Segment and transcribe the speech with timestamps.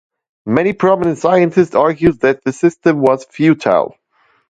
[0.47, 3.95] Many prominent scientists argued that the system was futile.